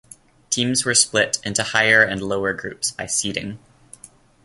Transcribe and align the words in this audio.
Teams 0.49 0.83
were 0.83 0.95
split 0.95 1.37
into 1.43 1.61
higher 1.61 2.01
and 2.01 2.23
lower 2.23 2.53
groups 2.53 2.89
by 2.89 3.05
seeding. 3.05 3.59